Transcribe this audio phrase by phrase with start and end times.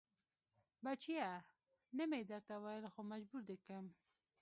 [0.83, 1.31] بچيه
[1.97, 3.85] نه مې درته ويل خو مجبور دې کم.